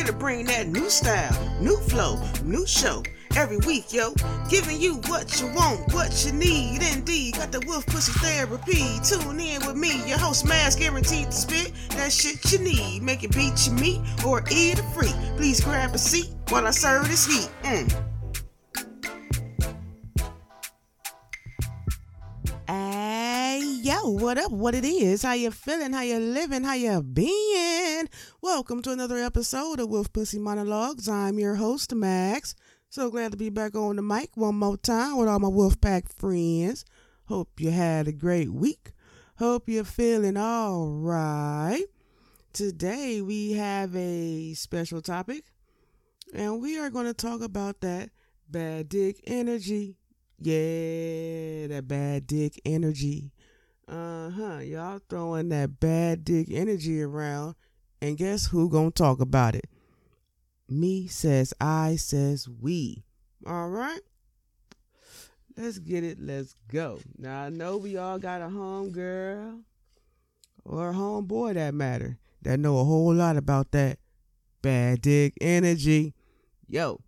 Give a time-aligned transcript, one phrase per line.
[0.00, 3.02] Here to bring that new style, new flow, new show.
[3.36, 4.14] Every week, yo,
[4.48, 6.80] giving you what you want, what you need.
[6.82, 8.98] Indeed, got the wolf pussy therapy.
[9.04, 13.02] Tune in with me, your host, Max, guaranteed to spit that shit you need.
[13.02, 15.12] Make it beat your meat or eat it free.
[15.36, 17.50] Please grab a seat while I serve this heat.
[17.62, 17.92] Mm.
[22.66, 24.50] Hey, yo, what up?
[24.50, 25.24] What it is?
[25.24, 25.92] How you feeling?
[25.92, 26.64] How you living?
[26.64, 27.02] How you
[28.00, 28.08] been?
[28.40, 31.08] Welcome to another episode of Wolf Pussy Monologues.
[31.08, 32.54] I'm your host, Max.
[32.88, 36.08] So glad to be back on the mic one more time with all my Wolfpack
[36.08, 36.84] friends.
[37.26, 38.92] Hope you had a great week.
[39.38, 41.84] Hope you're feeling all right.
[42.52, 45.44] Today we have a special topic,
[46.34, 48.10] and we are going to talk about that
[48.48, 49.96] bad dick energy.
[50.38, 53.32] Yeah, that bad dick energy.
[53.86, 54.58] Uh huh.
[54.58, 57.56] Y'all throwing that bad dick energy around,
[58.00, 59.66] and guess who gonna talk about it?
[60.68, 63.04] Me says I says we.
[63.46, 64.00] All right.
[65.56, 66.18] Let's get it.
[66.20, 67.00] Let's go.
[67.18, 69.60] Now I know we all got a home girl
[70.64, 73.98] or a home boy that matter that know a whole lot about that
[74.62, 76.14] bad dick energy.
[76.68, 77.00] Yo,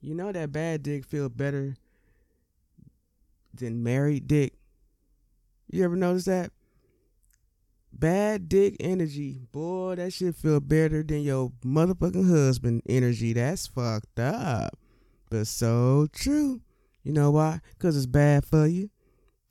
[0.00, 1.76] you know that bad dick feel better
[3.52, 4.54] than married dick.
[5.70, 6.52] You ever notice that?
[7.98, 9.40] Bad dick energy.
[9.52, 13.32] Boy, that shit feel better than your motherfucking husband energy.
[13.32, 14.78] That's fucked up.
[15.30, 16.60] But so true.
[17.02, 17.60] You know why?
[17.70, 18.90] Because it's bad for you.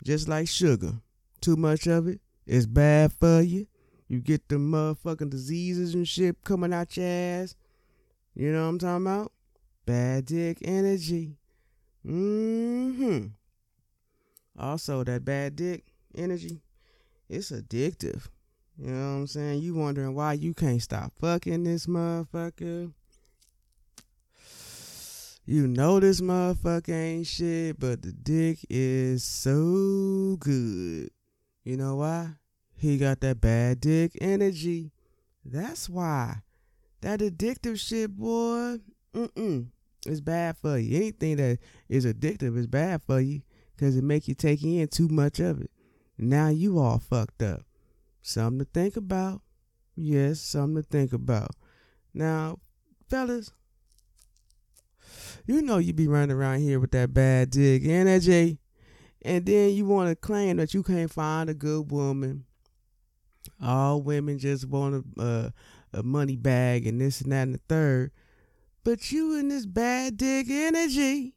[0.03, 0.93] Just like sugar.
[1.41, 3.65] Too much of it is bad for you.
[4.07, 7.55] You get the motherfucking diseases and shit coming out your ass.
[8.35, 9.31] You know what I'm talking about?
[9.87, 11.39] Bad dick energy.
[12.05, 13.27] Mm-hmm.
[14.59, 15.83] Also, that bad dick
[16.15, 16.61] energy,
[17.27, 18.27] it's addictive.
[18.77, 19.61] You know what I'm saying?
[19.61, 22.91] You wondering why you can't stop fucking this motherfucker.
[25.45, 31.11] You know this motherfucker ain't shit, but the dick is so good.
[31.63, 32.31] You know why?
[32.75, 34.91] He got that bad dick energy.
[35.45, 36.41] That's why.
[37.01, 38.79] That addictive shit, boy,
[39.13, 39.67] mm-mm,
[40.05, 40.97] it's bad for you.
[40.97, 43.41] Anything that is addictive is bad for you
[43.75, 45.71] because it make you take in too much of it.
[46.17, 47.61] Now you all fucked up.
[48.25, 49.43] Something to think about.
[49.95, 51.51] Yes, something to think about.
[52.11, 52.57] Now,
[53.07, 53.51] fellas,
[55.45, 58.57] you know you be running around here with that bad dick energy,
[59.21, 62.45] and then you want to claim that you can't find a good woman.
[63.61, 65.53] All women just want a,
[65.93, 68.11] a, money bag and this and that and the third.
[68.83, 71.35] But you in this bad dick energy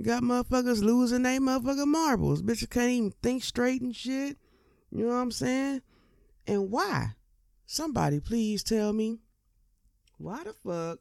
[0.00, 2.40] got motherfuckers losing their motherfucking marbles.
[2.40, 4.38] Bitch, you can't even think straight and shit.
[4.90, 5.82] You know what I'm saying?
[6.46, 7.14] And why?
[7.66, 9.18] Somebody please tell me
[10.18, 10.98] why the fuck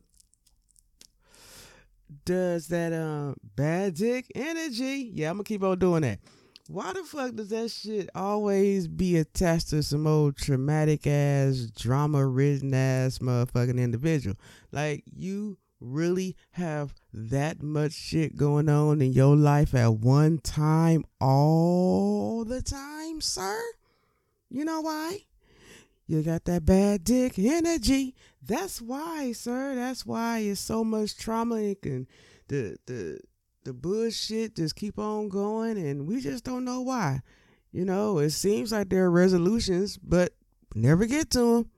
[2.25, 5.11] does that um bad dick energy?
[5.13, 6.19] Yeah, I'm gonna keep on doing that.
[6.67, 12.25] Why the fuck does that shit always be attached to some old traumatic ass, drama
[12.25, 14.37] ridden ass motherfucking individual?
[14.71, 21.03] Like you really have that much shit going on in your life at one time
[21.19, 23.61] all the time, sir?
[24.49, 25.25] You know why?
[26.11, 28.15] You got that bad dick energy.
[28.45, 29.75] That's why, sir.
[29.75, 32.05] That's why it's so much trauma and
[32.49, 33.21] the the
[33.63, 37.21] the bullshit just keep on going and we just don't know why.
[37.71, 40.33] You know, it seems like there are resolutions, but
[40.75, 41.69] never get to them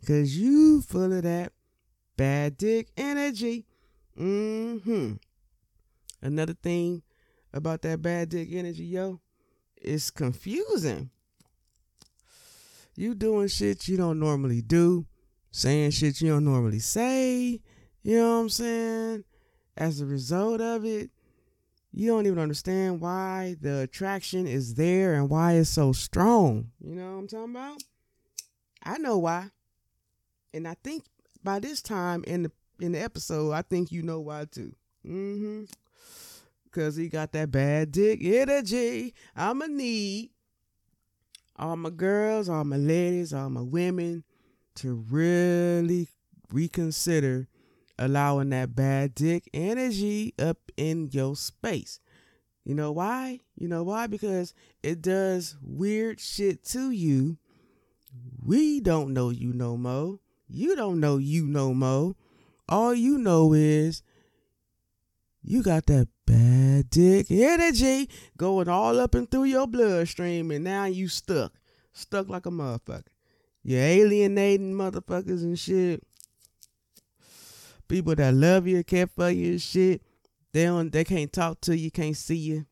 [0.00, 1.52] because you full of that
[2.16, 3.66] bad dick energy.
[4.18, 5.12] Mm-hmm.
[6.22, 7.04] Another thing
[7.52, 9.20] about that bad dick energy, yo,
[9.76, 11.10] it's confusing.
[12.96, 15.06] You doing shit you don't normally do,
[15.50, 17.60] saying shit you don't normally say.
[18.02, 19.24] You know what I'm saying?
[19.76, 21.10] As a result of it,
[21.92, 26.70] you don't even understand why the attraction is there and why it's so strong.
[26.80, 27.82] You know what I'm talking about?
[28.82, 29.50] I know why.
[30.54, 31.04] And I think
[31.44, 34.74] by this time in the in the episode, I think you know why too.
[35.06, 35.64] Mm-hmm.
[36.70, 39.14] Cause he got that bad dick energy.
[39.34, 40.30] I'ma need
[41.58, 44.24] all my girls, all my ladies, all my women
[44.76, 46.08] to really
[46.52, 47.48] reconsider
[47.98, 52.00] allowing that bad dick energy up in your space.
[52.64, 53.40] You know why?
[53.56, 54.06] You know why?
[54.06, 57.38] Because it does weird shit to you.
[58.44, 60.18] We don't know you no more.
[60.48, 62.14] You don't know you no more.
[62.68, 64.02] All you know is
[65.46, 70.86] you got that bad dick energy going all up and through your bloodstream, and now
[70.86, 71.52] you stuck.
[71.92, 73.04] Stuck like a motherfucker.
[73.62, 76.02] You're alienating motherfuckers and shit.
[77.88, 80.02] people that love you, care for you and shit,
[80.52, 82.66] they don't they can't talk to you, can't see you.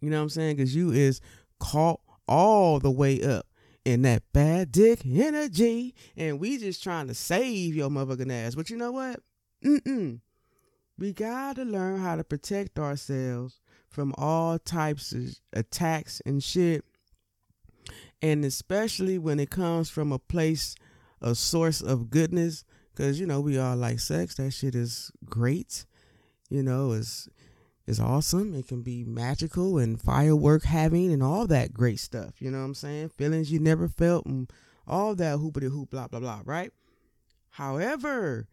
[0.00, 0.56] You know what I'm saying?
[0.56, 1.20] Cause you is
[1.60, 3.46] caught all the way up
[3.84, 5.94] in that bad dick energy.
[6.16, 8.54] And we just trying to save your motherfucking ass.
[8.54, 9.20] But you know what?
[9.64, 10.20] Mm-mm.
[10.98, 16.84] We gotta learn how to protect ourselves from all types of attacks and shit.
[18.20, 20.74] And especially when it comes from a place,
[21.20, 22.64] a source of goodness.
[22.96, 24.34] Cause you know, we all like sex.
[24.34, 25.86] That shit is great.
[26.50, 27.28] You know, it's
[27.86, 28.54] is awesome.
[28.54, 32.34] It can be magical and firework having and all that great stuff.
[32.38, 33.10] You know what I'm saying?
[33.10, 34.52] Feelings you never felt and
[34.86, 36.70] all that hoopity hoop, blah, blah, blah, right?
[37.50, 38.46] However,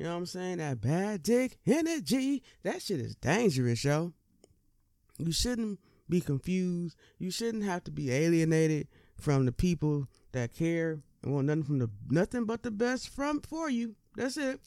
[0.00, 0.56] you know what I'm saying?
[0.56, 4.14] That bad dick energy, that shit is dangerous, yo.
[5.18, 6.96] You shouldn't be confused.
[7.18, 8.88] You shouldn't have to be alienated
[9.18, 13.42] from the people that care and want nothing from the nothing but the best from
[13.42, 13.94] for you.
[14.16, 14.58] That's it.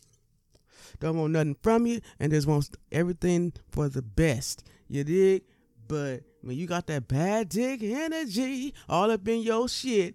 [0.99, 4.63] Don't want nothing from you and just wants everything for the best.
[4.87, 5.45] You dig?
[5.87, 10.13] But when you got that bad dick energy all up in your shit,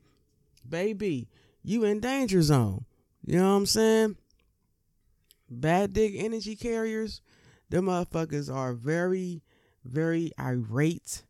[0.68, 1.26] baby,
[1.64, 2.84] you in danger zone.
[3.26, 4.16] You know what I'm saying?
[5.50, 7.22] Bad dick energy carriers,
[7.70, 9.42] them motherfuckers are very,
[9.84, 11.24] very irate.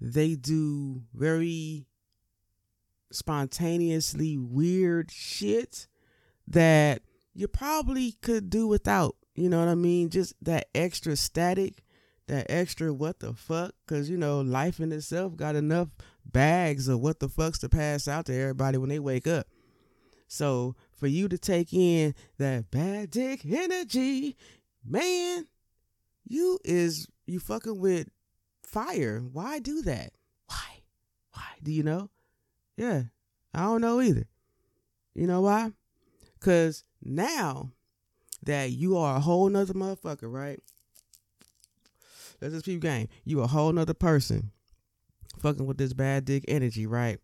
[0.00, 1.86] They do very
[3.10, 5.86] spontaneously weird shit
[6.48, 7.02] that
[7.34, 9.16] you probably could do without.
[9.34, 10.10] You know what I mean?
[10.10, 11.82] Just that extra static,
[12.26, 13.74] that extra what the fuck.
[13.86, 15.88] Cause you know, life in itself got enough
[16.24, 19.46] bags of what the fucks to pass out to everybody when they wake up.
[20.28, 24.36] So for you to take in that bad dick energy,
[24.88, 25.48] man,
[26.24, 28.08] you is you fucking with
[28.62, 29.18] fire.
[29.18, 30.12] Why do that?
[30.46, 30.82] Why?
[31.32, 31.42] Why?
[31.60, 32.08] Do you know?
[32.76, 33.02] Yeah,
[33.52, 34.28] I don't know either.
[35.12, 35.72] You know why?
[36.38, 37.72] Cause now
[38.44, 40.60] that you are a whole nother motherfucker, right?
[42.40, 43.08] Let's just keep game.
[43.24, 44.52] You a whole nother person
[45.40, 47.18] fucking with this bad dick energy, right?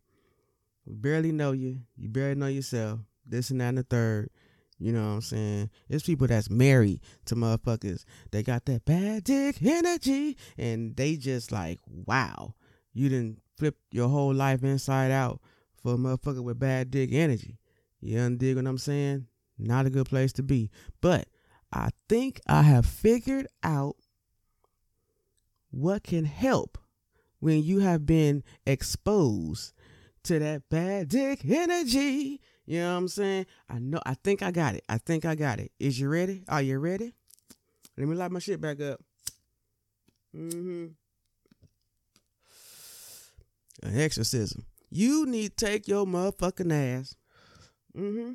[0.85, 1.83] We barely know you.
[1.97, 2.99] You barely know yourself.
[3.29, 4.31] This and that and the third.
[4.79, 5.71] You know what I'm saying?
[5.89, 8.05] It's people that's married to motherfuckers.
[8.31, 10.37] They got that bad dick energy.
[10.57, 12.55] And they just like, wow.
[12.93, 15.41] You didn't flip your whole life inside out
[15.83, 17.59] for a motherfucker with bad dick energy.
[18.01, 19.27] You understand what I'm saying?
[19.59, 20.71] Not a good place to be.
[21.01, 21.27] But
[21.73, 23.97] I think I have figured out
[25.71, 26.79] what can help
[27.41, 29.73] when you have been exposed
[30.29, 32.41] to that bad dick energy.
[32.67, 33.47] You know what I'm saying?
[33.69, 34.85] I know I think I got it.
[34.89, 35.73] I think I got it.
[35.79, 36.45] Is you ready?
[36.49, 37.15] Are you ready?
[37.97, 39.01] Let me light my shit back up.
[40.37, 40.87] Mm-hmm.
[43.83, 44.65] An exorcism.
[44.91, 47.17] You need to take your motherfucking ass.
[47.97, 48.33] Mm-hmm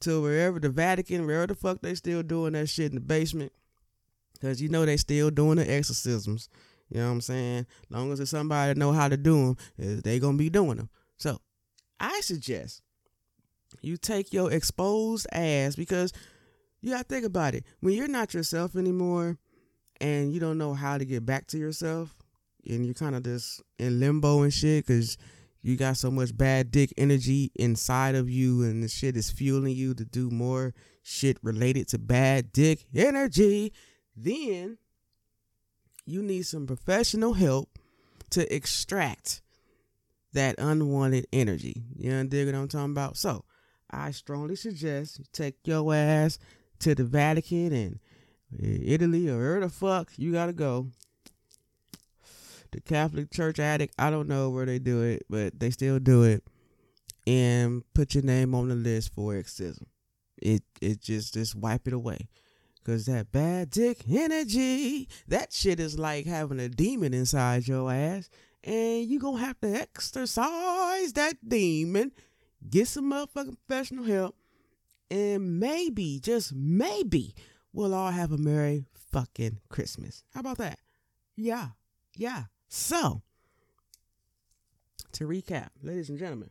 [0.00, 3.52] to wherever the Vatican, wherever the fuck they still doing that shit in the basement.
[4.40, 6.48] Cause you know they still doing the exorcisms.
[6.88, 7.66] You know what I'm saying?
[7.90, 10.76] Long as there's somebody that know how to do them, eh, they gonna be doing
[10.76, 10.88] them.
[11.16, 11.40] So
[11.98, 12.82] I suggest
[13.80, 16.12] you take your exposed ass because
[16.80, 17.64] you gotta think about it.
[17.80, 19.38] When you're not yourself anymore
[20.00, 22.14] and you don't know how to get back to yourself
[22.68, 25.16] and you're kind of just in limbo and shit because
[25.62, 29.74] you got so much bad dick energy inside of you and the shit is fueling
[29.74, 33.72] you to do more shit related to bad dick energy,
[34.14, 34.78] then
[36.06, 37.78] you need some professional help
[38.30, 39.42] to extract
[40.32, 41.82] that unwanted energy.
[41.96, 43.16] You understand what I'm talking about?
[43.16, 43.44] So
[43.90, 46.38] I strongly suggest you take your ass
[46.80, 48.00] to the Vatican and
[48.62, 50.88] Italy or where the fuck you gotta go
[52.72, 53.94] the Catholic Church addict.
[53.98, 56.44] I don't know where they do it, but they still do it.
[57.26, 59.86] And put your name on the list for exorcism.
[60.36, 62.28] It it just just wipe it away.
[62.86, 68.30] Cause that bad dick energy, that shit is like having a demon inside your ass.
[68.62, 72.12] And you gonna have to exercise that demon,
[72.70, 74.36] get some motherfucking professional help,
[75.10, 77.34] and maybe, just maybe,
[77.72, 80.22] we'll all have a merry fucking Christmas.
[80.32, 80.78] How about that?
[81.34, 81.70] Yeah.
[82.14, 82.44] Yeah.
[82.68, 83.22] So,
[85.10, 86.50] to recap, ladies and gentlemen,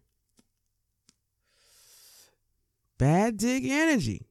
[2.97, 4.27] bad dick energy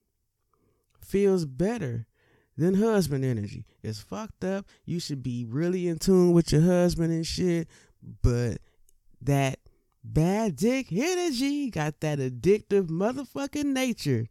[1.04, 2.06] feels better
[2.56, 3.64] than husband energy.
[3.82, 4.66] It's fucked up.
[4.84, 7.68] You should be really in tune with your husband and shit,
[8.22, 8.58] but
[9.22, 9.58] that
[10.02, 14.28] bad dick energy got that addictive motherfucking nature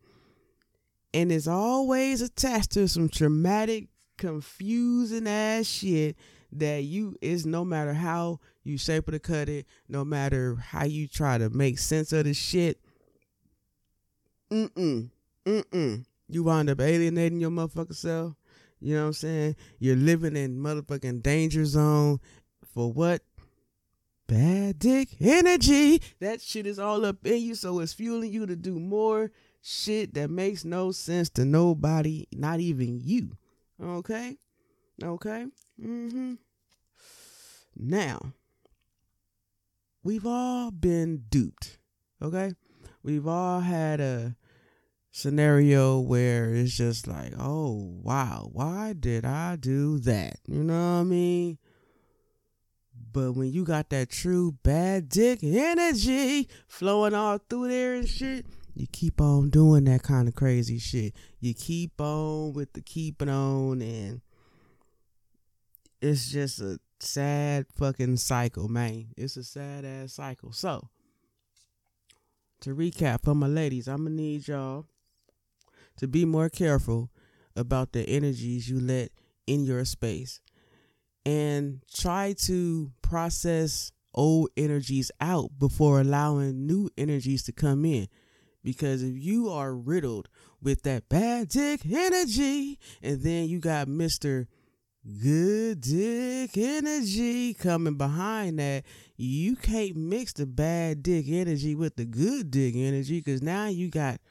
[1.13, 3.87] and is always attached to some traumatic,
[4.17, 6.15] confusing ass shit
[6.51, 10.85] that you is no matter how you shape it or cut it, no matter how
[10.85, 12.79] you try to make sense of the shit.
[14.51, 15.09] Mm-mm.
[15.45, 16.05] Mm-mm.
[16.33, 18.33] You wind up alienating your motherfucker self.
[18.79, 19.55] You know what I'm saying?
[19.79, 22.19] You're living in motherfucking danger zone
[22.73, 23.21] for what?
[24.27, 26.01] Bad dick energy.
[26.19, 30.13] That shit is all up in you, so it's fueling you to do more shit
[30.15, 33.37] that makes no sense to nobody, not even you.
[33.81, 34.37] Okay?
[35.01, 35.45] Okay?
[35.81, 36.33] Mm-hmm.
[37.75, 38.33] Now,
[40.03, 41.77] we've all been duped.
[42.21, 42.53] Okay?
[43.03, 44.35] We've all had a
[45.13, 50.39] scenario where it's just like, oh, wow, why did I do that?
[50.47, 51.59] You know what I mean?
[53.13, 58.47] But when you got that true bad dick energy flowing all through there and shit,
[58.73, 61.13] you keep on doing that kind of crazy shit.
[61.39, 64.21] You keep on with the keeping on, and
[66.01, 69.09] it's just a sad fucking cycle, man.
[69.15, 70.53] It's a sad ass cycle.
[70.53, 70.89] So,
[72.61, 74.87] to recap for my ladies, I'm gonna need y'all
[75.97, 77.09] to be more careful
[77.55, 79.11] about the energies you let
[79.47, 80.41] in your space
[81.25, 88.07] and try to process old energies out before allowing new energies to come in.
[88.63, 90.29] Because if you are riddled
[90.61, 94.47] with that bad dick energy, and then you got Mr.
[95.21, 98.85] Good dick energy coming behind that,
[99.17, 103.89] you can't mix the bad dick energy with the good dick energy because now you
[103.89, 104.21] got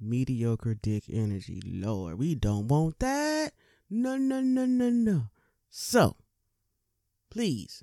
[0.00, 1.60] mediocre dick energy.
[1.64, 3.52] Lord, we don't want that.
[3.90, 5.22] No, no, no, no, no.
[5.70, 6.16] So,
[7.30, 7.82] please,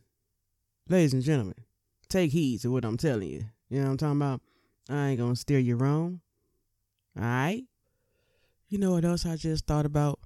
[0.89, 1.63] ladies and gentlemen,
[2.09, 3.45] take heed to what I'm telling you.
[3.69, 4.41] You know what I'm talking about?
[4.89, 6.21] I ain't gonna steer you wrong.
[7.17, 7.63] Alright?
[8.67, 10.19] You know what else I just thought about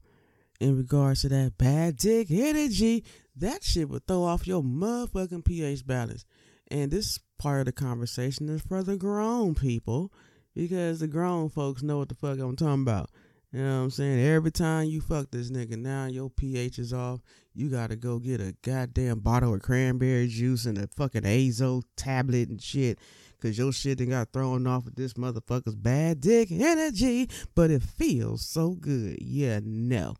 [0.59, 3.03] in regards to that bad dick energy?
[3.35, 6.25] That shit would throw off your motherfucking pH balance.
[6.69, 10.11] And this part of the conversation is for the grown people
[10.55, 13.09] because the grown folks know what the fuck I'm talking about.
[13.51, 14.19] You know what I'm saying?
[14.19, 17.21] Every time you fuck this nigga, now your pH is off.
[17.55, 22.49] You gotta go get a goddamn bottle of cranberry juice and a fucking azo tablet
[22.49, 22.99] and shit.
[23.41, 27.29] Cause your shit done got thrown off with this motherfucker's bad dick energy.
[27.55, 29.17] But it feels so good.
[29.21, 30.15] Yeah, no.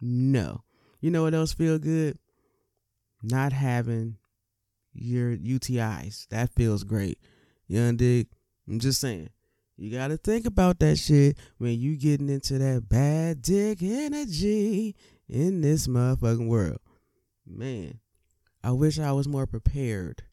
[0.00, 0.62] No.
[1.00, 2.18] You know what else feel good?
[3.22, 4.16] Not having
[4.92, 6.28] your UTIs.
[6.28, 7.18] That feels great.
[7.66, 8.28] You dig?
[8.68, 9.30] I'm just saying.
[9.80, 14.94] You gotta think about that shit when you getting into that bad dick energy
[15.26, 16.80] in this motherfucking world.
[17.46, 18.00] Man,
[18.62, 20.24] I wish I was more prepared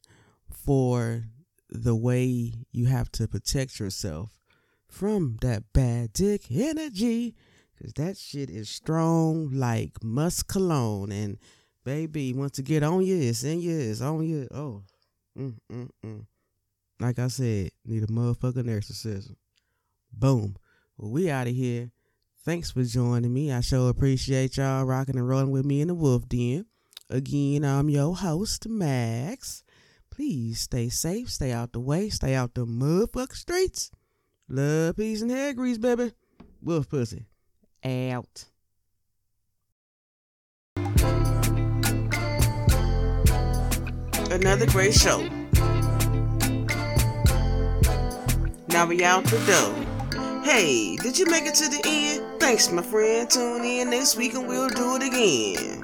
[0.52, 1.24] for
[1.70, 4.38] the way you have to protect yourself
[4.86, 7.34] from that bad dick energy.
[7.80, 11.10] Cause that shit is strong like musk cologne.
[11.10, 11.38] And
[11.84, 14.46] baby, once to get on you, it's in you, it's on you.
[14.50, 14.82] Oh.
[15.38, 16.26] Mm, mm, mm
[17.00, 19.36] like I said, need a motherfucking exorcism.
[20.12, 20.56] Boom.
[20.96, 21.90] Well, we out of here.
[22.44, 23.52] Thanks for joining me.
[23.52, 26.66] I sure appreciate y'all rocking and rolling with me in the Wolf Den.
[27.10, 29.62] Again, I'm your host, Max.
[30.10, 33.90] Please stay safe, stay out the way, stay out the motherfucking streets.
[34.48, 36.12] Love, peace, and hair grease, baby.
[36.62, 37.26] Wolf pussy.
[37.84, 38.46] Out.
[44.30, 45.47] Another great show.
[48.68, 50.42] Now we out the door.
[50.44, 52.40] Hey, did you make it to the end?
[52.40, 53.28] Thanks, my friend.
[53.28, 55.80] Tune in next week and we'll do it again.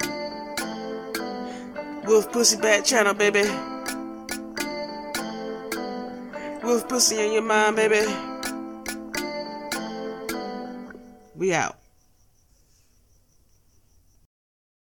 [2.05, 3.43] Wolf Pussy Bat Channel, baby.
[6.63, 8.05] Wolf Pussy in your mind, baby.
[11.35, 11.84] We out.